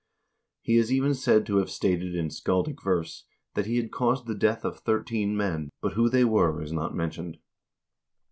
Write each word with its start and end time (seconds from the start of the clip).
He 0.63 0.77
is 0.77 0.91
even 0.91 1.13
said 1.13 1.45
to 1.45 1.57
have 1.57 1.69
stated 1.69 2.15
in 2.15 2.29
scaldic 2.29 2.81
verse 2.83 3.25
that 3.53 3.67
he 3.67 3.77
had 3.77 3.91
caused 3.91 4.25
the 4.25 4.33
death 4.33 4.65
of 4.65 4.79
thirteen 4.79 5.37
men, 5.37 5.69
but 5.79 5.93
who 5.93 6.09
they 6.09 6.25
were 6.25 6.59
is 6.59 6.73
not 6.73 6.95
mentioned. 6.95 7.37